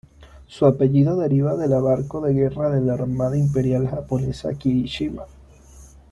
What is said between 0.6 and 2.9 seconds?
apellido deriva de la barco de guerra de